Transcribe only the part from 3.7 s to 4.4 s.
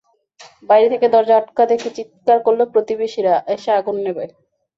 আগুন নেভায়।